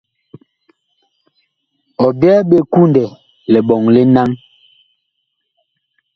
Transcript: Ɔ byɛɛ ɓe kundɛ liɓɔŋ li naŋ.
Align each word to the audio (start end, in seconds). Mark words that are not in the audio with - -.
Ɔ 2.05 2.07
byɛɛ 2.19 2.39
ɓe 2.49 2.57
kundɛ 2.71 3.03
liɓɔŋ 3.51 3.83
li 3.93 4.01
naŋ. 4.15 4.29